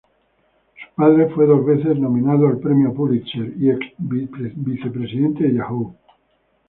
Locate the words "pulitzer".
2.91-3.53